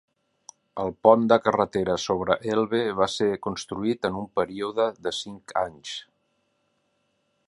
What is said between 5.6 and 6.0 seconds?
anys.